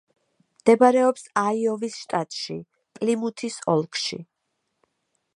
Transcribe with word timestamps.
მდებარეობს 0.61 1.25
აიოვის 1.41 1.97
შტატში, 2.05 2.55
პლიმუთის 2.99 3.59
ოლქში. 3.75 4.19